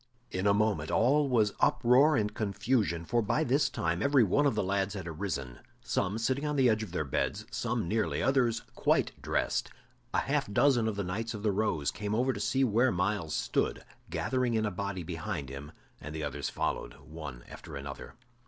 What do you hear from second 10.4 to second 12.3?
dozen of the Knights of the Rose came